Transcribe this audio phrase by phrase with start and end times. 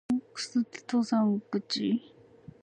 [0.09, 0.17] 大
[0.63, 2.01] 楠登山口